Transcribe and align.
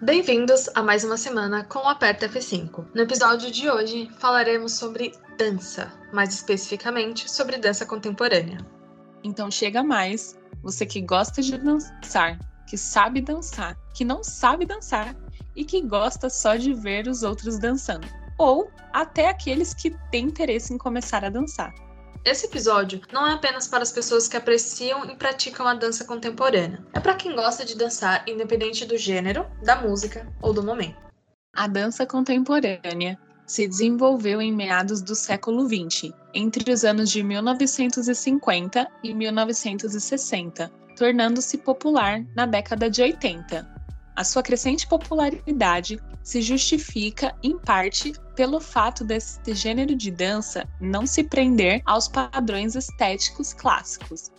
Bem-vindos 0.00 0.70
a 0.74 0.82
mais 0.82 1.04
uma 1.04 1.18
semana 1.18 1.62
com 1.64 1.80
o 1.80 1.88
Aperta 1.88 2.26
F5. 2.26 2.86
No 2.94 3.02
episódio 3.02 3.50
de 3.50 3.68
hoje 3.68 4.08
falaremos 4.18 4.72
sobre 4.72 5.12
dança, 5.36 5.92
mais 6.10 6.32
especificamente 6.32 7.30
sobre 7.30 7.58
dança 7.58 7.84
contemporânea. 7.84 8.66
Então 9.22 9.50
chega 9.50 9.82
mais, 9.82 10.38
você 10.62 10.86
que 10.86 11.02
gosta 11.02 11.42
de 11.42 11.58
dançar, 11.58 12.38
que 12.66 12.78
sabe 12.78 13.20
dançar, 13.20 13.76
que 13.92 14.06
não 14.06 14.24
sabe 14.24 14.64
dançar 14.64 15.14
e 15.54 15.66
que 15.66 15.82
gosta 15.82 16.30
só 16.30 16.56
de 16.56 16.72
ver 16.72 17.06
os 17.06 17.22
outros 17.22 17.58
dançando, 17.58 18.08
ou 18.42 18.70
até 18.92 19.28
aqueles 19.28 19.72
que 19.72 19.96
têm 20.10 20.26
interesse 20.26 20.74
em 20.74 20.78
começar 20.78 21.24
a 21.24 21.30
dançar. 21.30 21.72
Esse 22.24 22.46
episódio 22.46 23.00
não 23.12 23.26
é 23.26 23.32
apenas 23.32 23.66
para 23.66 23.82
as 23.82 23.90
pessoas 23.90 24.28
que 24.28 24.36
apreciam 24.36 25.04
e 25.06 25.16
praticam 25.16 25.66
a 25.66 25.74
dança 25.74 26.04
contemporânea. 26.04 26.84
É 26.92 27.00
para 27.00 27.14
quem 27.14 27.34
gosta 27.34 27.64
de 27.64 27.76
dançar 27.76 28.24
independente 28.28 28.84
do 28.84 28.96
gênero, 28.96 29.46
da 29.64 29.80
música 29.80 30.26
ou 30.40 30.52
do 30.52 30.62
momento. 30.62 30.96
A 31.54 31.66
dança 31.66 32.06
contemporânea 32.06 33.18
se 33.46 33.66
desenvolveu 33.66 34.40
em 34.40 34.52
meados 34.52 35.02
do 35.02 35.14
século 35.14 35.68
XX, 35.68 36.12
entre 36.32 36.72
os 36.72 36.84
anos 36.84 37.10
de 37.10 37.22
1950 37.22 38.88
e 39.02 39.12
1960, 39.12 40.70
tornando-se 40.96 41.58
popular 41.58 42.24
na 42.36 42.46
década 42.46 42.88
de 42.88 43.02
80. 43.02 43.68
A 44.14 44.24
sua 44.24 44.42
crescente 44.42 44.86
popularidade 44.86 45.98
se 46.22 46.40
justifica, 46.40 47.34
em 47.42 47.58
parte, 47.58 48.12
pelo 48.36 48.60
fato 48.60 49.04
desse 49.04 49.54
gênero 49.54 49.94
de 49.94 50.10
dança 50.10 50.68
não 50.80 51.06
se 51.06 51.24
prender 51.24 51.82
aos 51.84 52.08
padrões 52.08 52.74
estéticos 52.74 53.52
clássicos. 53.52 54.30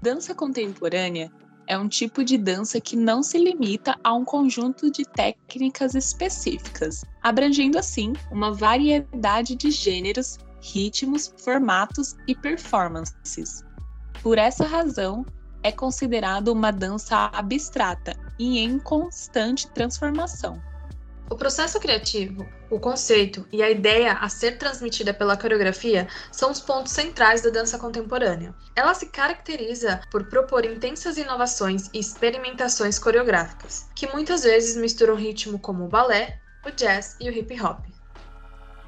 Dança 0.00 0.34
contemporânea 0.34 1.30
é 1.66 1.76
um 1.76 1.88
tipo 1.88 2.24
de 2.24 2.38
dança 2.38 2.80
que 2.80 2.96
não 2.96 3.22
se 3.22 3.38
limita 3.38 3.98
a 4.02 4.14
um 4.14 4.24
conjunto 4.24 4.90
de 4.90 5.04
técnicas 5.04 5.94
específicas, 5.94 7.04
abrangendo 7.22 7.78
assim 7.78 8.12
uma 8.30 8.54
variedade 8.54 9.56
de 9.56 9.70
gêneros, 9.70 10.38
ritmos, 10.60 11.34
formatos 11.38 12.14
e 12.26 12.34
performances. 12.34 13.64
Por 14.22 14.38
essa 14.38 14.64
razão, 14.64 15.26
é 15.62 15.72
considerado 15.72 16.48
uma 16.48 16.70
dança 16.70 17.28
abstrata 17.32 18.14
e 18.38 18.60
em 18.60 18.78
constante 18.78 19.68
transformação. 19.72 20.62
O 21.28 21.34
processo 21.34 21.80
criativo, 21.80 22.48
o 22.70 22.78
conceito 22.78 23.44
e 23.52 23.60
a 23.60 23.68
ideia 23.68 24.12
a 24.12 24.28
ser 24.28 24.58
transmitida 24.58 25.12
pela 25.12 25.36
coreografia 25.36 26.06
são 26.30 26.52
os 26.52 26.60
pontos 26.60 26.92
centrais 26.92 27.42
da 27.42 27.50
dança 27.50 27.76
contemporânea. 27.78 28.54
Ela 28.76 28.94
se 28.94 29.06
caracteriza 29.06 30.00
por 30.08 30.28
propor 30.28 30.64
intensas 30.64 31.18
inovações 31.18 31.90
e 31.92 31.98
experimentações 31.98 32.96
coreográficas, 32.96 33.88
que 33.96 34.06
muitas 34.06 34.44
vezes 34.44 34.76
misturam 34.76 35.16
ritmo 35.16 35.58
como 35.58 35.84
o 35.84 35.88
balé, 35.88 36.40
o 36.64 36.70
jazz 36.70 37.16
e 37.20 37.28
o 37.28 37.32
hip 37.32 37.60
hop. 37.60 37.84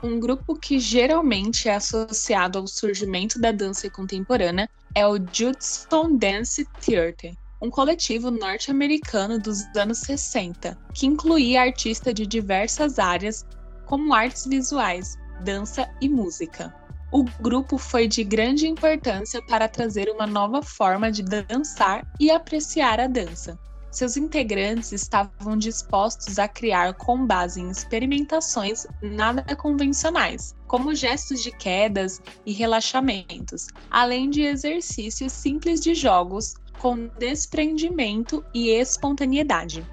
Um 0.01 0.21
grupo 0.21 0.55
que 0.55 0.79
geralmente 0.79 1.69
é 1.69 1.75
associado 1.75 2.57
ao 2.57 2.69
surgimento 2.69 3.41
da 3.41 3.51
dança 3.51 3.91
contemporânea 3.91 4.71
é 4.95 5.05
o 5.05 5.19
Judson 5.33 6.17
Dance 6.17 6.65
Theatre, 6.81 7.37
um 7.61 7.71
coletivo 7.71 8.31
norte-americano 8.31 9.39
dos 9.39 9.65
anos 9.77 9.99
60, 9.99 10.79
que 10.95 11.07
incluía 11.07 11.63
artistas 11.63 12.15
de 12.15 12.27
diversas 12.27 12.99
áreas, 12.99 13.45
como 13.87 14.15
artes 14.15 14.47
visuais, 14.47 15.17
dança 15.43 15.89
e 16.01 16.09
música. 16.09 16.75
O 17.11 17.25
grupo 17.41 17.79
foi 17.79 18.07
de 18.07 18.23
grande 18.23 18.69
importância 18.69 19.41
para 19.43 19.67
trazer 19.67 20.11
uma 20.11 20.27
nova 20.27 20.63
forma 20.63 21.11
de 21.11 21.23
dançar 21.23 22.07
e 22.21 22.31
apreciar 22.31 23.01
a 23.01 23.07
dança. 23.07 23.59
Seus 23.91 24.19
integrantes 24.19 24.93
estavam 24.93 25.57
dispostos 25.57 26.39
a 26.39 26.47
criar 26.47 26.93
com 26.95 27.27
base 27.27 27.61
em 27.61 27.71
experimentações 27.71 28.87
nada 29.03 29.43
convencionais, 29.57 30.55
como 30.67 30.95
gestos 30.95 31.43
de 31.43 31.51
quedas 31.51 32.21
e 32.45 32.53
relaxamentos, 32.53 33.69
além 33.91 34.29
de 34.29 34.43
exercícios 34.43 35.33
simples 35.33 35.81
de 35.81 35.95
jogos 35.95 36.55
com 36.79 37.09
desprendimento 37.19 38.45
e 38.55 38.71
espontaneidade. 38.71 39.87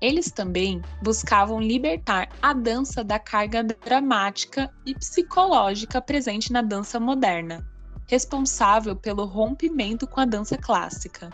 Eles 0.00 0.30
também 0.30 0.82
buscavam 1.00 1.60
libertar 1.60 2.28
a 2.42 2.52
dança 2.52 3.02
da 3.02 3.18
carga 3.18 3.62
dramática 3.62 4.70
e 4.84 4.94
psicológica 4.94 6.02
presente 6.02 6.52
na 6.52 6.60
dança 6.60 7.00
moderna, 7.00 7.66
responsável 8.06 8.94
pelo 8.94 9.24
rompimento 9.24 10.06
com 10.06 10.20
a 10.20 10.26
dança 10.26 10.58
clássica. 10.58 11.30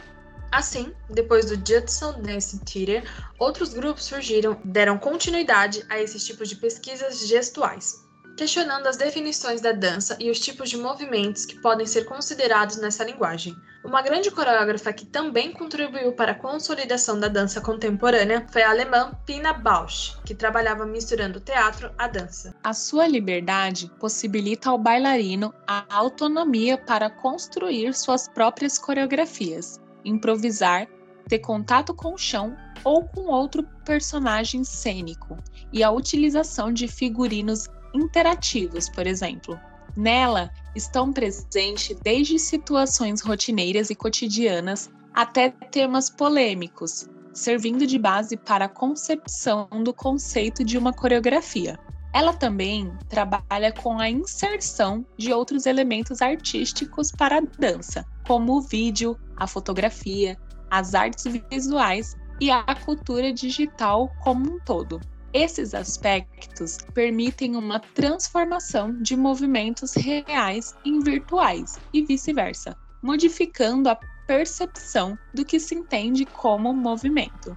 Assim, 0.53 0.93
depois 1.09 1.47
do 1.47 1.55
Judson 1.55 2.21
Dance 2.23 2.59
Theater, 2.61 3.05
outros 3.39 3.73
grupos 3.73 4.05
surgiram, 4.05 4.61
deram 4.65 4.99
continuidade 4.99 5.85
a 5.89 6.01
esses 6.01 6.25
tipos 6.25 6.49
de 6.49 6.57
pesquisas 6.57 7.27
gestuais, 7.27 8.05
questionando 8.37 8.87
as 8.87 8.97
definições 8.97 9.61
da 9.61 9.73
dança 9.73 10.17
e 10.21 10.31
os 10.31 10.41
tipos 10.41 10.69
de 10.69 10.77
movimentos 10.77 11.45
que 11.45 11.61
podem 11.61 11.87
ser 11.87 12.05
considerados 12.05 12.77
nessa 12.77 13.05
linguagem. 13.05 13.57
Uma 13.83 14.03
grande 14.03 14.31
coreógrafa 14.31 14.93
que 14.93 15.07
também 15.07 15.53
contribuiu 15.53 16.13
para 16.13 16.33
a 16.33 16.35
consolidação 16.35 17.19
da 17.19 17.29
dança 17.29 17.63
contemporânea 17.63 18.47
foi 18.53 18.63
a 18.63 18.71
alemã 18.71 19.15
Pina 19.25 19.55
Bausch, 19.55 20.19
que 20.23 20.35
trabalhava 20.35 20.85
misturando 20.85 21.41
teatro 21.41 21.91
à 21.97 22.07
dança. 22.07 22.55
A 22.63 22.75
sua 22.75 23.09
liberdade 23.09 23.91
possibilita 23.99 24.69
ao 24.69 24.77
bailarino 24.77 25.55
a 25.67 25.85
autonomia 25.89 26.77
para 26.77 27.09
construir 27.09 27.95
suas 27.95 28.29
próprias 28.29 28.79
coreografias, 28.79 29.81
improvisar, 30.05 30.87
ter 31.27 31.39
contato 31.39 31.95
com 31.95 32.13
o 32.13 32.19
chão 32.19 32.55
ou 32.85 33.09
com 33.09 33.33
outro 33.33 33.63
personagem 33.85 34.63
cênico, 34.63 35.39
e 35.73 35.83
a 35.83 35.91
utilização 35.91 36.71
de 36.71 36.87
figurinos 36.87 37.67
interativos, 37.95 38.91
por 38.91 39.07
exemplo. 39.07 39.59
Nela 39.97 40.51
estão 40.75 41.13
presentes 41.13 41.97
desde 42.03 42.39
situações 42.39 43.21
rotineiras 43.21 43.91
e 43.91 43.95
cotidianas 43.95 44.91
até 45.13 45.51
temas 45.51 46.09
polêmicos, 46.09 47.09
servindo 47.33 47.87
de 47.87 47.99
base 47.99 48.37
para 48.37 48.67
a 48.67 48.69
concepção 48.69 49.69
do 49.83 49.93
conceito 49.93 50.65
de 50.65 50.79
uma 50.79 50.93
coreografia. 50.93 51.79
Ela 52.13 52.33
também 52.33 52.93
trabalha 53.09 53.73
com 53.73 53.99
a 53.99 54.11
inserção 54.11 55.07
de 55.17 55.33
outros 55.33 55.67
elementos 55.67 56.21
artísticos 56.21 57.13
para 57.13 57.39
a 57.39 57.43
dança, 57.59 58.05
como 58.27 58.57
o 58.57 58.61
vídeo, 58.61 59.17
a 59.37 59.47
fotografia, 59.47 60.37
as 60.71 60.95
artes 60.95 61.25
visuais 61.51 62.17
e 62.41 62.51
a 62.51 62.65
cultura 62.75 63.33
digital 63.33 64.11
como 64.23 64.55
um 64.55 64.59
todo. 64.61 65.01
Esses 65.33 65.75
aspectos 65.75 66.79
permitem 66.93 67.55
uma 67.55 67.79
transformação 67.79 69.01
de 69.01 69.17
movimentos 69.17 69.95
reais 69.95 70.75
em 70.85 70.99
virtuais 70.99 71.81
e 71.93 72.05
vice-versa, 72.05 72.77
modificando 73.01 73.89
a 73.89 73.97
percepção 74.27 75.17
do 75.33 75.45
que 75.45 75.61
se 75.61 75.77
entende 75.77 76.27
como 76.27 76.73
movimento. 76.73 77.57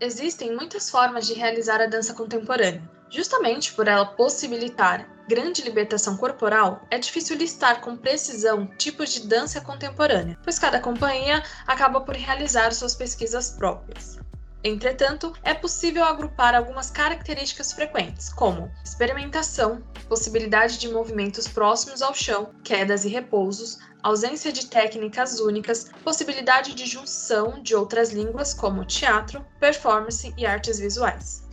Existem 0.00 0.54
muitas 0.54 0.88
formas 0.88 1.26
de 1.26 1.34
realizar 1.34 1.80
a 1.80 1.86
dança 1.86 2.14
contemporânea. 2.14 2.88
Justamente 3.10 3.72
por 3.72 3.88
ela 3.88 4.06
possibilitar 4.06 5.08
grande 5.28 5.62
libertação 5.62 6.16
corporal, 6.16 6.86
é 6.88 6.98
difícil 6.98 7.36
listar 7.36 7.80
com 7.80 7.96
precisão 7.96 8.66
tipos 8.78 9.10
de 9.10 9.26
dança 9.26 9.60
contemporânea, 9.60 10.38
pois 10.44 10.58
cada 10.58 10.78
companhia 10.78 11.42
acaba 11.66 12.00
por 12.00 12.14
realizar 12.14 12.72
suas 12.72 12.94
pesquisas 12.94 13.50
próprias. 13.50 14.18
Entretanto, 14.64 15.32
é 15.44 15.54
possível 15.54 16.04
agrupar 16.04 16.54
algumas 16.54 16.90
características 16.90 17.72
frequentes, 17.72 18.28
como 18.28 18.70
experimentação, 18.84 19.82
possibilidade 20.08 20.78
de 20.78 20.88
movimentos 20.88 21.46
próximos 21.46 22.02
ao 22.02 22.12
chão, 22.12 22.50
quedas 22.64 23.04
e 23.04 23.08
repousos, 23.08 23.78
ausência 24.02 24.52
de 24.52 24.66
técnicas 24.66 25.38
únicas, 25.38 25.90
possibilidade 26.02 26.74
de 26.74 26.86
junção 26.86 27.62
de 27.62 27.74
outras 27.74 28.10
línguas, 28.10 28.52
como 28.52 28.84
teatro, 28.84 29.44
performance 29.60 30.34
e 30.36 30.44
artes 30.44 30.80
visuais. 30.80 31.46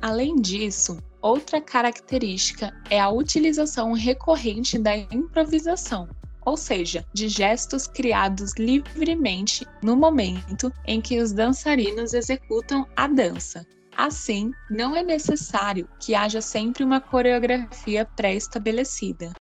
Além 0.00 0.36
disso, 0.36 0.98
outra 1.20 1.60
característica 1.60 2.72
é 2.88 2.98
a 3.00 3.10
utilização 3.10 3.92
recorrente 3.92 4.78
da 4.78 4.96
improvisação, 4.96 6.08
ou 6.48 6.56
seja, 6.56 7.04
de 7.12 7.28
gestos 7.28 7.86
criados 7.86 8.54
livremente 8.58 9.66
no 9.82 9.94
momento 9.94 10.72
em 10.86 10.98
que 10.98 11.20
os 11.20 11.30
dançarinos 11.30 12.14
executam 12.14 12.86
a 12.96 13.06
dança. 13.06 13.66
Assim, 13.94 14.52
não 14.70 14.96
é 14.96 15.02
necessário 15.02 15.86
que 16.00 16.14
haja 16.14 16.40
sempre 16.40 16.82
uma 16.82 17.02
coreografia 17.02 18.06
pré-estabelecida. 18.16 19.32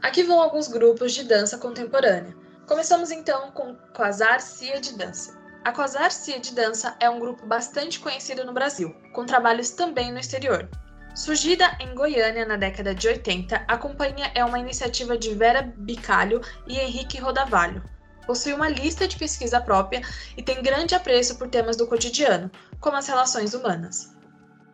Aqui 0.00 0.22
vão 0.22 0.40
alguns 0.40 0.68
grupos 0.68 1.12
de 1.12 1.24
dança 1.24 1.58
contemporânea. 1.58 2.34
Começamos 2.66 3.10
então 3.10 3.50
com 3.50 3.76
Quasar 3.94 4.40
Cia 4.40 4.80
de 4.80 4.96
Dança. 4.96 5.36
A 5.62 5.72
Quasar 5.72 6.10
Cia 6.10 6.40
de 6.40 6.54
Dança 6.54 6.96
é 6.98 7.10
um 7.10 7.20
grupo 7.20 7.44
bastante 7.44 8.00
conhecido 8.00 8.44
no 8.44 8.54
Brasil, 8.54 8.94
com 9.12 9.26
trabalhos 9.26 9.70
também 9.70 10.10
no 10.10 10.18
exterior. 10.18 10.70
Surgida 11.16 11.74
em 11.80 11.94
Goiânia 11.94 12.44
na 12.44 12.58
década 12.58 12.94
de 12.94 13.08
80, 13.08 13.64
a 13.66 13.78
companhia 13.78 14.30
é 14.34 14.44
uma 14.44 14.58
iniciativa 14.58 15.16
de 15.16 15.34
Vera 15.34 15.62
Bicalho 15.62 16.42
e 16.68 16.78
Henrique 16.78 17.18
Rodavalho. 17.18 17.82
Possui 18.26 18.52
uma 18.52 18.68
lista 18.68 19.08
de 19.08 19.16
pesquisa 19.16 19.58
própria 19.58 20.02
e 20.36 20.42
tem 20.42 20.62
grande 20.62 20.94
apreço 20.94 21.38
por 21.38 21.48
temas 21.48 21.74
do 21.74 21.86
cotidiano, 21.86 22.50
como 22.80 22.98
as 22.98 23.06
relações 23.06 23.54
humanas. 23.54 24.14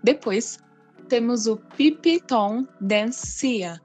Depois, 0.03 0.59
temos 1.09 1.47
o 1.47 1.57
Pipiton 1.77 2.67
Dance 2.81 3.25
Cia. 3.25 3.81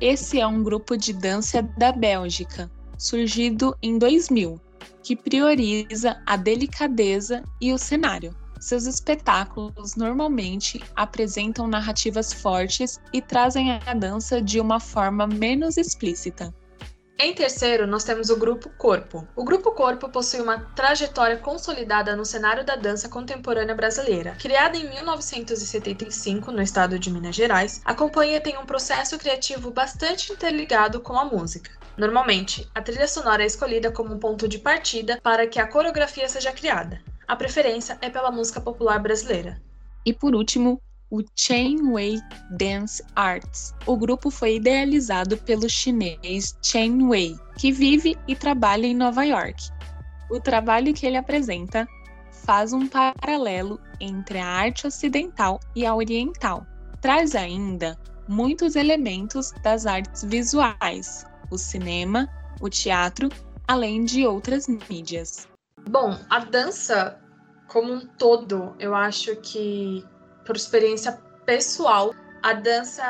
Esse 0.00 0.40
é 0.40 0.46
um 0.46 0.62
grupo 0.62 0.96
de 0.96 1.12
dança 1.12 1.60
da 1.76 1.92
Bélgica, 1.92 2.70
surgido 2.96 3.76
em 3.82 3.98
2000, 3.98 4.58
que 5.02 5.14
prioriza 5.14 6.22
a 6.24 6.38
delicadeza 6.38 7.42
e 7.60 7.74
o 7.74 7.78
cenário. 7.78 8.39
Seus 8.60 8.84
espetáculos 8.84 9.96
normalmente 9.96 10.84
apresentam 10.94 11.66
narrativas 11.66 12.30
fortes 12.30 13.00
e 13.10 13.22
trazem 13.22 13.80
a 13.86 13.94
dança 13.94 14.40
de 14.40 14.60
uma 14.60 14.78
forma 14.78 15.26
menos 15.26 15.78
explícita. 15.78 16.52
Em 17.18 17.34
terceiro, 17.34 17.86
nós 17.86 18.04
temos 18.04 18.30
o 18.30 18.36
Grupo 18.36 18.70
Corpo. 18.78 19.26
O 19.36 19.44
Grupo 19.44 19.72
Corpo 19.72 20.08
possui 20.08 20.40
uma 20.40 20.58
trajetória 20.74 21.36
consolidada 21.36 22.16
no 22.16 22.24
cenário 22.24 22.64
da 22.64 22.76
dança 22.76 23.08
contemporânea 23.08 23.74
brasileira. 23.74 24.36
Criada 24.38 24.76
em 24.76 24.88
1975 24.88 26.50
no 26.50 26.62
estado 26.62 26.98
de 26.98 27.10
Minas 27.10 27.36
Gerais, 27.36 27.80
a 27.84 27.94
companhia 27.94 28.40
tem 28.40 28.58
um 28.58 28.64
processo 28.64 29.18
criativo 29.18 29.70
bastante 29.70 30.32
interligado 30.32 31.00
com 31.00 31.18
a 31.18 31.24
música. 31.24 31.70
Normalmente, 31.96 32.66
a 32.74 32.80
trilha 32.80 33.06
sonora 33.06 33.42
é 33.42 33.46
escolhida 33.46 33.90
como 33.90 34.14
um 34.14 34.18
ponto 34.18 34.48
de 34.48 34.58
partida 34.58 35.18
para 35.22 35.46
que 35.46 35.60
a 35.60 35.66
coreografia 35.66 36.26
seja 36.26 36.52
criada. 36.52 37.02
A 37.30 37.36
preferência 37.36 37.96
é 38.02 38.10
pela 38.10 38.32
música 38.32 38.60
popular 38.60 38.98
brasileira. 38.98 39.62
E 40.04 40.12
por 40.12 40.34
último, 40.34 40.82
o 41.08 41.22
Chainway 41.36 42.18
Dance 42.58 43.00
Arts. 43.14 43.72
O 43.86 43.96
grupo 43.96 44.32
foi 44.32 44.56
idealizado 44.56 45.36
pelo 45.36 45.70
chinês 45.70 46.58
Chen 46.60 47.04
Wei, 47.04 47.36
que 47.56 47.70
vive 47.70 48.18
e 48.26 48.34
trabalha 48.34 48.84
em 48.84 48.96
Nova 48.96 49.22
York. 49.22 49.62
O 50.28 50.40
trabalho 50.40 50.92
que 50.92 51.06
ele 51.06 51.16
apresenta 51.16 51.86
faz 52.32 52.72
um 52.72 52.88
paralelo 52.88 53.80
entre 54.00 54.40
a 54.40 54.48
arte 54.48 54.88
ocidental 54.88 55.60
e 55.76 55.86
a 55.86 55.94
oriental. 55.94 56.66
Traz 57.00 57.36
ainda 57.36 57.96
muitos 58.26 58.74
elementos 58.74 59.52
das 59.62 59.86
artes 59.86 60.24
visuais, 60.24 61.24
o 61.48 61.56
cinema, 61.56 62.28
o 62.60 62.68
teatro, 62.68 63.28
além 63.68 64.04
de 64.04 64.26
outras 64.26 64.66
mídias. 64.66 65.48
Bom, 65.88 66.18
a 66.28 66.40
dança 66.40 67.18
como 67.66 67.92
um 67.92 68.00
todo, 68.00 68.74
eu 68.78 68.94
acho 68.94 69.36
que 69.36 70.04
por 70.44 70.56
experiência 70.56 71.20
pessoal, 71.46 72.12
a 72.42 72.52
dança 72.52 73.02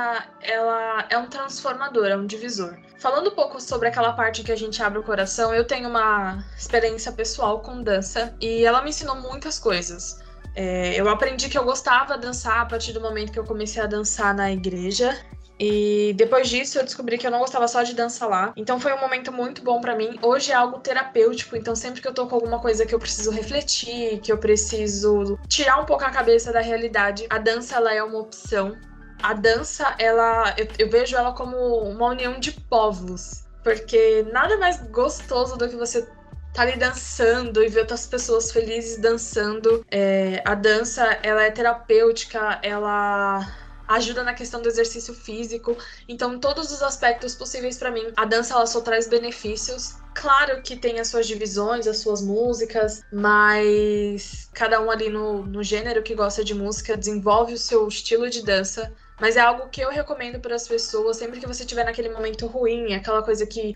ela 0.43 1.07
é 1.09 1.17
um 1.17 1.27
transformador, 1.27 2.07
é 2.07 2.17
um 2.17 2.27
divisor. 2.27 2.77
Falando 2.99 3.31
um 3.31 3.35
pouco 3.35 3.61
sobre 3.61 3.89
aquela 3.89 4.13
parte 4.13 4.43
que 4.43 4.53
a 4.53 4.57
gente 4.57 4.83
abre 4.83 4.99
o 4.99 5.03
coração, 5.03 5.55
eu 5.55 5.65
tenho 5.65 5.89
uma 5.89 6.45
experiência 6.57 7.13
pessoal 7.13 7.61
com 7.61 7.83
dança 7.83 8.35
e 8.41 8.65
ela 8.65 8.83
me 8.83 8.91
ensinou 8.91 9.17
muitas 9.17 9.59
coisas. 9.59 10.21
É, 10.55 11.01
eu 11.01 11.09
aprendi 11.09 11.49
que 11.49 11.57
eu 11.57 11.65
gostava 11.65 12.17
de 12.17 12.27
dançar 12.27 12.61
a 12.61 12.67
partir 12.67 12.93
do 12.93 13.01
momento 13.01 13.33
que 13.33 13.39
eu 13.39 13.45
comecei 13.45 13.81
a 13.81 13.87
dançar 13.87 14.35
na 14.35 14.51
igreja 14.51 15.17
e 15.61 16.15
depois 16.15 16.49
disso 16.49 16.79
eu 16.79 16.85
descobri 16.85 17.19
que 17.19 17.27
eu 17.27 17.31
não 17.31 17.41
gostava 17.41 17.69
só 17.69 17.83
de 17.83 17.95
dança 17.95 18.27
lá. 18.27 18.55
Então 18.57 18.81
foi 18.81 18.95
um 18.95 19.01
momento 19.01 19.31
muito 19.31 19.63
bom 19.63 19.79
para 19.79 19.95
mim. 19.95 20.19
Hoje 20.23 20.51
é 20.51 20.55
algo 20.55 20.81
terapêutico, 20.81 21.55
então 21.55 21.77
sempre 21.77 22.01
que 22.01 22.09
eu 22.09 22.15
tô 22.15 22.27
com 22.27 22.35
alguma 22.35 22.59
coisa 22.59 22.87
que 22.87 22.95
eu 22.95 22.99
preciso 22.99 23.31
refletir, 23.31 24.21
que 24.21 24.33
eu 24.33 24.39
preciso 24.39 25.39
tirar 25.47 25.79
um 25.79 25.85
pouco 25.85 26.03
a 26.03 26.11
cabeça 26.11 26.51
da 26.51 26.61
realidade, 26.61 27.27
a 27.29 27.37
dança 27.37 27.77
ela 27.77 27.93
é 27.93 28.03
uma 28.03 28.19
opção. 28.19 28.79
A 29.23 29.35
dança, 29.35 29.95
ela 29.99 30.55
eu, 30.57 30.67
eu 30.79 30.89
vejo 30.89 31.15
ela 31.15 31.33
como 31.33 31.57
uma 31.83 32.07
união 32.07 32.41
de 32.41 32.53
povos, 32.53 33.45
porque 33.63 34.27
nada 34.33 34.57
mais 34.57 34.81
gostoso 34.91 35.59
do 35.59 35.69
que 35.69 35.77
você 35.77 36.09
tá 36.55 36.63
ali 36.63 36.79
dançando 36.79 37.63
e 37.63 37.69
ver 37.69 37.81
outras 37.81 38.07
pessoas 38.07 38.51
felizes 38.51 38.99
dançando. 38.99 39.85
É, 39.91 40.43
a 40.47 40.55
dança, 40.55 41.05
ela 41.23 41.43
é 41.43 41.51
terapêutica, 41.51 42.59
ela 42.63 43.47
ajuda 43.91 44.23
na 44.23 44.33
questão 44.33 44.63
do 44.63 44.69
exercício 44.69 45.13
físico. 45.13 45.77
Então, 46.09 46.39
todos 46.39 46.71
os 46.71 46.83
aspectos 46.83 47.35
possíveis 47.35 47.77
para 47.77 47.91
mim, 47.91 48.13
a 48.17 48.25
dança 48.25 48.55
ela 48.55 48.67
só 48.67 48.81
traz 48.81 49.09
benefícios. 49.09 49.97
Claro 50.15 50.63
que 50.63 50.77
tem 50.77 51.01
as 51.01 51.09
suas 51.09 51.27
divisões, 51.27 51.87
as 51.89 51.99
suas 51.99 52.23
músicas, 52.23 53.03
mas 53.13 54.49
cada 54.53 54.81
um 54.81 54.91
ali 54.91 55.09
no, 55.09 55.45
no 55.45 55.63
gênero 55.63 56.03
que 56.03 56.15
gosta 56.15 56.45
de 56.45 56.55
música 56.55 56.97
desenvolve 56.97 57.55
o 57.55 57.59
seu 57.59 57.87
estilo 57.89 58.31
de 58.31 58.45
dança. 58.45 58.93
Mas 59.21 59.37
é 59.37 59.41
algo 59.41 59.69
que 59.69 59.81
eu 59.81 59.91
recomendo 59.91 60.41
para 60.41 60.55
as 60.55 60.67
pessoas 60.67 61.17
sempre 61.17 61.41
que 61.41 61.47
você 61.47 61.65
estiver 61.65 61.85
naquele 61.85 62.09
momento 62.11 62.47
ruim, 62.47 62.95
aquela 62.95 63.23
coisa 63.23 63.45
que. 63.45 63.75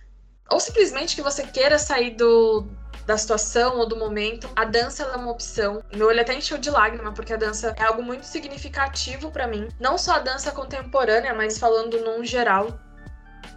Ou 0.51 0.61
simplesmente 0.61 1.17
que 1.17 1.23
você 1.23 1.43
queira 1.43 1.79
sair 1.79 2.11
do, 2.11 2.67
da 3.07 3.17
situação 3.17 3.79
ou 3.79 3.87
do 3.87 3.97
momento. 3.97 4.49
A 4.55 4.65
dança 4.65 5.03
é 5.05 5.17
uma 5.17 5.31
opção. 5.31 5.83
Meu 5.95 6.09
olho 6.09 6.21
até 6.21 6.35
encheu 6.35 6.59
de 6.59 6.71
lágrima, 6.71 7.13
porque 7.13 7.33
a 7.33 7.37
dança 7.37 7.75
é 7.77 7.85
algo 7.85 8.03
muito 8.03 8.25
significativo 8.25 9.31
para 9.31 9.47
mim. 9.47 9.69
Não 9.79 9.97
só 9.97 10.15
a 10.15 10.19
dança 10.19 10.51
contemporânea, 10.51 11.35
mas 11.35 11.59
falando 11.59 11.99
num 12.01 12.25
geral. 12.25 12.79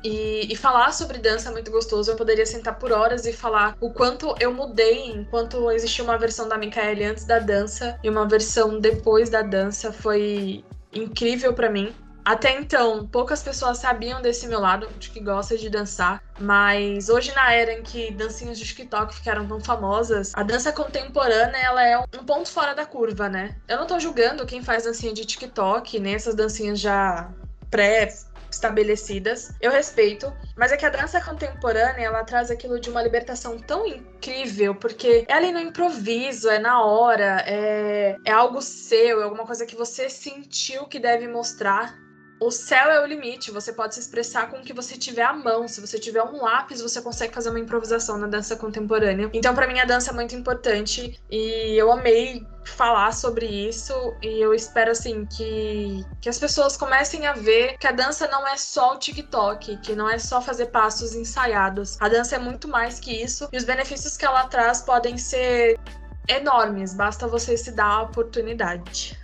E, 0.04 0.52
e, 0.52 0.56
falar 0.56 0.92
sobre 0.92 1.18
dança 1.18 1.50
é 1.50 1.52
muito 1.52 1.72
gostoso. 1.72 2.12
Eu 2.12 2.16
poderia 2.16 2.46
sentar 2.46 2.78
por 2.78 2.92
horas 2.92 3.26
e 3.26 3.34
falar 3.34 3.76
o 3.82 3.92
quanto 3.92 4.36
eu 4.40 4.54
mudei, 4.54 5.10
enquanto 5.12 5.72
existiu 5.72 6.06
uma 6.06 6.18
versão 6.18 6.48
da 6.48 6.58
Micaele 6.58 7.04
antes 7.04 7.26
da 7.26 7.40
dança 7.40 7.98
e 8.04 8.10
uma 8.10 8.28
versão 8.28 8.80
depois 8.80 9.30
da 9.30 9.42
dança. 9.42 9.92
Foi 9.92 10.64
incrível 10.94 11.54
para 11.54 11.70
mim. 11.70 11.94
Até 12.28 12.60
então, 12.60 13.08
poucas 13.08 13.42
pessoas 13.42 13.78
sabiam 13.78 14.22
desse 14.22 14.50
meu 14.50 14.60
lado, 14.60 14.90
de 15.00 15.10
que 15.10 15.22
gosta 15.22 15.58
de 15.58 15.70
dançar, 15.70 16.22
mas 16.38 17.08
hoje 17.08 17.34
na 17.34 17.54
era 17.54 17.72
em 17.72 17.82
que 17.82 18.12
dancinhas 18.12 18.60
de 18.60 18.66
TikTok 18.66 19.16
ficaram 19.16 19.48
tão 19.48 19.62
famosas, 19.62 20.34
a 20.36 20.44
dança 20.44 20.74
contemporânea 20.74 21.58
ela 21.58 21.88
é 21.88 21.98
um 21.98 22.26
ponto 22.26 22.52
fora 22.52 22.76
da 22.76 22.86
curva, 22.86 23.30
né? 23.30 23.56
Eu 23.66 23.78
não 23.78 23.88
tô 23.88 23.98
julgando 23.98 24.46
quem 24.46 24.62
faz 24.62 24.84
dancinha 24.84 25.14
de 25.14 25.24
TikTok, 25.24 26.02
nem 26.02 26.16
essas 26.16 26.36
dancinhas 26.36 26.82
já 26.82 27.32
pré 27.72 28.14
estabelecidas. 28.52 29.54
Eu 29.62 29.72
respeito, 29.72 30.34
mas 30.58 30.74
é 30.74 30.78
que 30.78 30.86
a 30.86 30.90
dança 30.90 31.22
contemporânea, 31.22 32.08
ela 32.08 32.26
traz 32.26 32.52
aquilo 32.52 32.78
de 32.78 32.90
uma 32.90 33.02
libertação 33.02 33.58
tão 33.58 33.88
incrível, 33.88 34.76
porque 34.76 35.24
é 35.30 35.34
ali 35.34 35.54
no 35.54 35.62
improviso, 35.62 36.50
é 36.50 36.60
na 36.60 36.84
hora, 36.84 37.42
é, 37.48 38.18
é 38.26 38.32
algo 38.34 38.62
seu, 38.62 39.22
é 39.22 39.24
alguma 39.24 39.46
coisa 39.46 39.66
que 39.66 39.78
você 39.78 40.10
sentiu 40.10 40.88
que 40.88 41.00
deve 41.00 41.26
mostrar 41.26 42.06
o 42.40 42.52
céu 42.52 42.92
é 42.92 43.02
o 43.02 43.06
limite, 43.06 43.52
você 43.52 43.74
pode 43.74 43.96
se 43.96 44.00
expressar 44.00 44.50
com 44.50 44.58
o 44.58 44.62
que 44.62 44.74
você 44.74 44.96
tiver 44.96 45.24
à 45.24 45.34
mão. 45.34 45.68
Se 45.68 45.82
você 45.82 45.98
tiver 45.98 46.22
um 46.22 46.44
lápis, 46.44 46.82
você 46.82 47.02
consegue 47.02 47.34
fazer 47.34 47.50
uma 47.50 47.60
improvisação 47.60 48.18
na 48.18 48.28
dança 48.28 48.56
contemporânea. 48.56 49.30
Então, 49.34 49.56
para 49.56 49.68
mim, 49.68 49.80
a 49.80 49.86
dança 49.86 50.12
é 50.12 50.14
muito 50.14 50.36
importante 50.36 51.20
e 51.30 51.76
eu 51.76 51.92
amei 51.92 52.46
falar 52.64 53.14
sobre 53.14 53.46
isso 53.46 53.94
e 54.22 54.42
eu 54.42 54.54
espero 54.54 54.92
assim 54.92 55.26
que, 55.26 56.06
que 56.22 56.30
as 56.30 56.38
pessoas 56.38 56.76
comecem 56.76 57.26
a 57.26 57.34
ver 57.34 57.78
que 57.78 57.88
a 57.88 57.92
dança 57.92 58.28
não 58.28 58.46
é 58.48 58.58
só 58.58 58.94
o 58.94 59.00
TikTok, 59.00 59.78
que 59.78 59.96
não 59.96 60.10
é 60.10 60.20
só 60.20 60.42
fazer 60.42 60.68
passos 60.68 61.16
ensaiados. 61.16 61.98
A 62.00 62.10
dança 62.10 62.36
é 62.36 62.40
muito 62.40 62.68
mais 62.68 63.00
que 63.00 63.12
isso 63.12 63.48
e 63.52 63.58
os 63.58 63.64
benefícios 63.64 64.18
que 64.18 64.26
ela 64.26 64.46
traz 64.48 64.82
podem 64.82 65.18
ser 65.18 65.80
enormes, 66.28 66.94
basta 66.94 67.26
você 67.26 67.56
se 67.56 67.72
dar 67.72 67.88
a 67.88 68.02
oportunidade. 68.04 69.18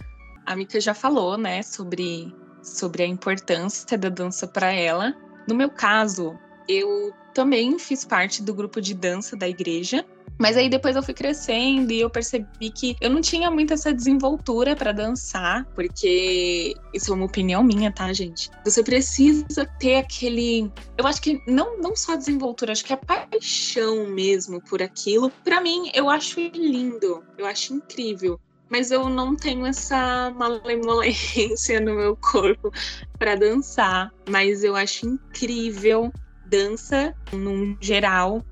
A 0.46 0.56
Mika 0.56 0.80
já 0.80 0.94
falou, 0.94 1.38
né, 1.38 1.62
sobre 1.62 2.34
sobre 2.64 3.04
a 3.04 3.08
importância 3.08 3.98
da 3.98 4.10
dança 4.10 4.48
para 4.48 4.72
ela. 4.72 5.14
No 5.48 5.54
meu 5.54 5.70
caso, 5.70 6.40
eu 6.68 7.14
também 7.34 7.78
fiz 7.78 8.06
parte 8.06 8.42
do 8.42 8.54
grupo 8.54 8.80
de 8.80 8.94
dança 8.94 9.36
da 9.36 9.48
igreja, 9.48 10.06
mas 10.40 10.58
aí 10.58 10.70
depois 10.70 10.96
eu 10.96 11.04
fui 11.04 11.14
crescendo 11.14 11.92
e 11.92 12.02
eu 12.02 12.10
percebi 12.10 12.70
que 12.72 12.96
eu 13.00 13.10
não 13.10 13.22
tinha 13.22 13.52
muito 13.52 13.74
essa 13.74 13.94
desenvoltura 13.94 14.76
para 14.76 14.92
dançar, 14.92 15.66
porque 15.76 16.74
isso 16.94 17.12
é 17.12 17.16
uma 17.16 17.26
opinião 17.26 17.64
minha, 17.64 17.92
tá, 17.92 18.12
gente? 18.14 18.50
Você 18.66 18.84
precisa 18.84 19.66
ter 19.80 19.96
aquele, 19.96 20.72
eu 20.98 21.06
acho 21.06 21.22
que 21.22 21.42
não 21.48 21.80
não 21.80 21.96
só 21.96 22.16
desenvoltura, 22.16 22.72
acho 22.72 22.86
que 22.86 22.94
é 22.94 22.98
paixão 22.98 24.08
mesmo 24.08 24.62
por 24.62 24.82
aquilo. 24.82 25.32
Para 25.44 25.62
mim, 25.62 25.92
eu 25.94 26.10
acho 26.10 26.40
lindo, 26.40 27.24
eu 27.38 27.46
acho 27.46 27.74
incrível 27.74 28.40
mas 28.70 28.92
eu 28.92 29.10
não 29.10 29.36
tenho 29.36 29.66
essa 29.66 30.32
malemolência 30.36 31.80
no 31.80 31.96
meu 31.96 32.16
corpo 32.16 32.72
para 33.18 33.36
dançar. 33.36 34.12
Mas 34.30 34.64
eu 34.64 34.76
acho 34.76 35.06
incrível 35.08 36.12
dança, 36.46 37.14
num 37.32 37.78
geral. 37.82 38.44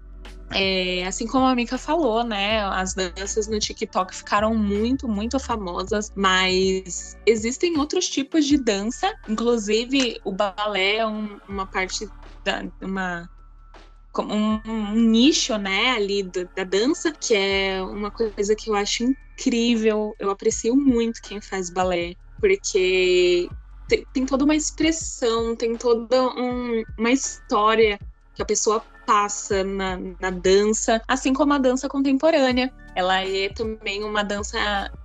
É, 0.54 1.06
assim 1.06 1.26
como 1.28 1.46
a 1.46 1.56
Mika 1.56 1.78
falou, 1.78 2.24
né? 2.24 2.62
As 2.64 2.94
danças 2.94 3.48
no 3.48 3.58
TikTok 3.58 4.14
ficaram 4.14 4.54
muito, 4.54 5.08
muito 5.08 5.40
famosas, 5.40 6.12
mas 6.16 7.18
existem 7.26 7.78
outros 7.78 8.10
tipos 8.10 8.46
de 8.46 8.58
dança, 8.58 9.14
inclusive 9.30 10.20
o 10.26 10.32
balé 10.32 10.98
é 10.98 11.08
um, 11.08 11.40
uma 11.48 11.66
parte 11.66 12.06
da 12.44 12.66
uma 12.82 13.30
um, 14.20 14.62
um, 14.66 14.94
nicho, 14.94 15.58
né, 15.58 15.92
ali 15.92 16.24
da, 16.24 16.44
da 16.56 16.64
dança, 16.64 17.12
que 17.12 17.34
é 17.34 17.82
uma 17.82 18.12
coisa 18.12 18.56
que 18.56 18.70
eu 18.70 18.76
acho 18.76 19.04
incrível. 19.04 20.16
Eu 20.20 20.30
aprecio 20.30 20.76
muito 20.76 21.22
quem 21.22 21.40
faz 21.40 21.70
balé, 21.70 22.16
porque 22.40 23.48
tem, 23.88 24.06
tem 24.14 24.26
toda 24.26 24.44
uma 24.44 24.56
expressão, 24.56 25.56
tem 25.56 25.76
toda 25.76 26.24
um, 26.36 26.84
uma 26.98 27.12
história 27.12 28.00
que 28.34 28.42
a 28.42 28.46
pessoa 28.46 28.84
passa 29.06 29.64
na, 29.64 29.98
na 30.20 30.30
dança, 30.30 31.02
assim 31.08 31.34
como 31.34 31.54
a 31.54 31.58
dança 31.58 31.90
contemporânea. 31.90 32.74
Ela 32.96 33.26
é 33.26 33.50
também 33.50 34.04
uma 34.04 34.24
dança. 34.24 34.58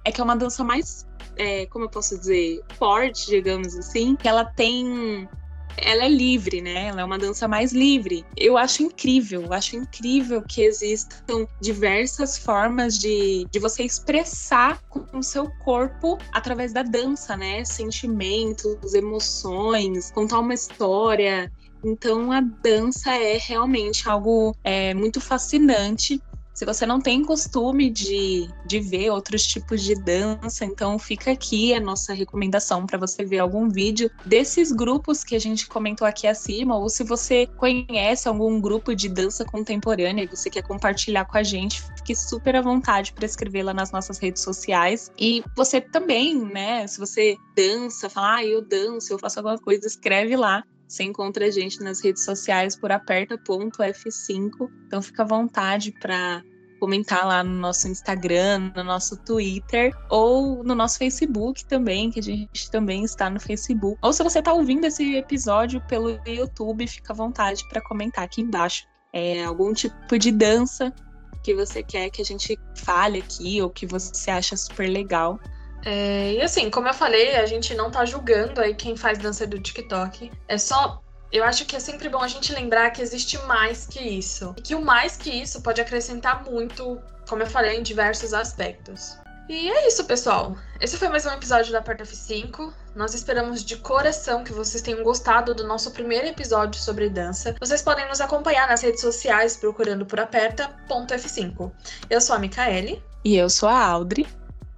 É 0.04 0.12
que 0.12 0.20
é 0.20 0.24
uma 0.24 0.36
dança 0.36 0.62
mais. 0.62 1.06
É, 1.36 1.66
como 1.66 1.84
eu 1.84 1.90
posso 1.90 2.18
dizer? 2.18 2.60
Forte, 2.78 3.26
digamos 3.26 3.76
assim. 3.76 4.16
Que 4.16 4.28
ela 4.28 4.44
tem 4.44 5.28
ela 5.78 6.04
é 6.04 6.08
livre, 6.08 6.60
né? 6.60 6.88
Ela 6.88 7.02
é 7.02 7.04
uma 7.04 7.18
dança 7.18 7.46
mais 7.46 7.72
livre. 7.72 8.24
Eu 8.36 8.56
acho 8.56 8.82
incrível, 8.82 9.42
eu 9.42 9.52
acho 9.52 9.76
incrível 9.76 10.42
que 10.42 10.62
existam 10.62 11.46
diversas 11.60 12.38
formas 12.38 12.98
de, 12.98 13.46
de 13.50 13.58
você 13.58 13.82
expressar 13.82 14.78
com 14.88 15.18
o 15.18 15.22
seu 15.22 15.50
corpo 15.64 16.18
através 16.32 16.72
da 16.72 16.82
dança, 16.82 17.36
né? 17.36 17.64
Sentimentos, 17.64 18.94
emoções, 18.94 20.10
contar 20.10 20.40
uma 20.40 20.54
história. 20.54 21.50
Então 21.84 22.32
a 22.32 22.40
dança 22.40 23.14
é 23.14 23.38
realmente 23.38 24.08
algo 24.08 24.54
é, 24.64 24.92
muito 24.94 25.20
fascinante 25.20 26.20
se 26.56 26.64
você 26.64 26.86
não 26.86 27.02
tem 27.02 27.22
costume 27.22 27.90
de, 27.90 28.48
de 28.64 28.80
ver 28.80 29.10
outros 29.10 29.46
tipos 29.46 29.82
de 29.82 29.94
dança, 29.94 30.64
então 30.64 30.98
fica 30.98 31.32
aqui 31.32 31.74
a 31.74 31.80
nossa 31.80 32.14
recomendação 32.14 32.86
para 32.86 32.96
você 32.96 33.22
ver 33.26 33.40
algum 33.40 33.68
vídeo 33.68 34.10
desses 34.24 34.72
grupos 34.72 35.22
que 35.22 35.36
a 35.36 35.38
gente 35.38 35.68
comentou 35.68 36.08
aqui 36.08 36.26
acima, 36.26 36.74
ou 36.74 36.88
se 36.88 37.04
você 37.04 37.46
conhece 37.58 38.26
algum 38.26 38.58
grupo 38.58 38.96
de 38.96 39.06
dança 39.06 39.44
contemporânea 39.44 40.24
e 40.24 40.26
você 40.26 40.48
quer 40.48 40.62
compartilhar 40.62 41.26
com 41.26 41.36
a 41.36 41.42
gente, 41.42 41.82
fique 41.98 42.16
super 42.16 42.56
à 42.56 42.62
vontade 42.62 43.12
para 43.12 43.26
escrever 43.26 43.62
lá 43.62 43.74
nas 43.74 43.92
nossas 43.92 44.16
redes 44.16 44.42
sociais. 44.42 45.12
E 45.18 45.44
você 45.54 45.78
também, 45.78 46.42
né, 46.42 46.86
se 46.86 46.98
você 46.98 47.36
dança, 47.54 48.08
fala, 48.08 48.36
ah, 48.36 48.44
eu 48.46 48.66
danço, 48.66 49.12
eu 49.12 49.18
faço 49.18 49.40
alguma 49.40 49.58
coisa, 49.58 49.86
escreve 49.86 50.34
lá 50.34 50.64
você 50.86 51.02
encontra 51.02 51.46
a 51.46 51.50
gente 51.50 51.80
nas 51.80 52.00
redes 52.02 52.24
sociais 52.24 52.76
por 52.76 52.92
aperta.f5. 52.92 54.70
Então 54.86 55.02
fica 55.02 55.22
à 55.22 55.26
vontade 55.26 55.92
para 55.92 56.42
comentar 56.78 57.26
lá 57.26 57.42
no 57.42 57.54
nosso 57.54 57.88
Instagram, 57.88 58.70
no 58.76 58.84
nosso 58.84 59.16
Twitter 59.16 59.96
ou 60.10 60.62
no 60.62 60.74
nosso 60.74 60.98
Facebook 60.98 61.64
também, 61.64 62.10
que 62.10 62.20
a 62.20 62.22
gente 62.22 62.70
também 62.70 63.04
está 63.04 63.28
no 63.28 63.40
Facebook. 63.40 63.98
Ou 64.02 64.12
se 64.12 64.22
você 64.22 64.38
está 64.38 64.52
ouvindo 64.52 64.84
esse 64.84 65.16
episódio 65.16 65.80
pelo 65.88 66.20
YouTube, 66.26 66.86
fica 66.86 67.12
à 67.12 67.16
vontade 67.16 67.66
para 67.68 67.80
comentar 67.80 68.24
aqui 68.24 68.40
embaixo. 68.40 68.86
É 69.12 69.44
algum 69.44 69.72
tipo 69.72 70.18
de 70.18 70.30
dança 70.30 70.92
que 71.42 71.54
você 71.54 71.82
quer 71.82 72.10
que 72.10 72.20
a 72.20 72.24
gente 72.24 72.58
fale 72.74 73.20
aqui 73.20 73.62
ou 73.62 73.70
que 73.70 73.86
você 73.86 74.30
acha 74.30 74.56
super 74.56 74.88
legal. 74.88 75.40
É, 75.86 76.32
e 76.32 76.42
assim, 76.42 76.68
como 76.68 76.88
eu 76.88 76.94
falei, 76.94 77.36
a 77.36 77.46
gente 77.46 77.72
não 77.72 77.92
tá 77.92 78.04
julgando 78.04 78.60
aí 78.60 78.74
quem 78.74 78.96
faz 78.96 79.18
dança 79.18 79.46
do 79.46 79.60
TikTok. 79.60 80.32
É 80.48 80.58
só. 80.58 81.00
Eu 81.30 81.44
acho 81.44 81.64
que 81.64 81.76
é 81.76 81.80
sempre 81.80 82.08
bom 82.08 82.20
a 82.20 82.28
gente 82.28 82.52
lembrar 82.52 82.90
que 82.90 83.00
existe 83.00 83.38
mais 83.46 83.86
que 83.86 84.00
isso. 84.00 84.52
E 84.56 84.62
que 84.62 84.74
o 84.74 84.84
mais 84.84 85.16
que 85.16 85.30
isso 85.30 85.62
pode 85.62 85.80
acrescentar 85.80 86.44
muito, 86.44 87.00
como 87.28 87.42
eu 87.42 87.46
falei, 87.46 87.78
em 87.78 87.82
diversos 87.84 88.34
aspectos. 88.34 89.16
E 89.48 89.70
é 89.70 89.86
isso, 89.86 90.04
pessoal. 90.04 90.56
Esse 90.80 90.96
foi 90.96 91.08
mais 91.08 91.24
um 91.24 91.30
episódio 91.30 91.70
da 91.70 91.78
Aperta 91.78 92.02
F5. 92.02 92.72
Nós 92.96 93.14
esperamos 93.14 93.64
de 93.64 93.76
coração 93.76 94.42
que 94.42 94.52
vocês 94.52 94.82
tenham 94.82 95.04
gostado 95.04 95.54
do 95.54 95.64
nosso 95.64 95.92
primeiro 95.92 96.26
episódio 96.26 96.80
sobre 96.80 97.08
dança. 97.08 97.54
Vocês 97.60 97.80
podem 97.80 98.08
nos 98.08 98.20
acompanhar 98.20 98.66
nas 98.66 98.82
redes 98.82 99.00
sociais 99.00 99.56
procurando 99.56 100.04
por 100.04 100.18
aperta.f5. 100.18 101.70
Eu 102.10 102.20
sou 102.20 102.34
a 102.34 102.40
Micaele. 102.40 103.00
E 103.24 103.36
eu 103.36 103.48
sou 103.48 103.68
a 103.68 103.86
Audrey. 103.86 104.26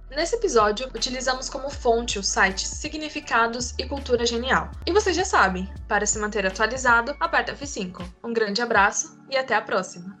Nesse 0.09 0.35
episódio, 0.35 0.87
utilizamos 0.87 1.49
como 1.49 1.69
fonte 1.69 2.17
o 2.17 2.23
site 2.23 2.67
Significados 2.67 3.75
e 3.77 3.85
Cultura 3.85 4.25
Genial. 4.25 4.71
E 4.85 4.91
vocês 4.91 5.15
já 5.15 5.23
sabem, 5.23 5.71
para 5.87 6.05
se 6.05 6.17
manter 6.17 6.45
atualizado, 6.45 7.15
aperta 7.19 7.53
F5. 7.53 8.03
Um 8.23 8.33
grande 8.33 8.61
abraço 8.61 9.19
e 9.29 9.37
até 9.37 9.55
a 9.55 9.61
próxima! 9.61 10.18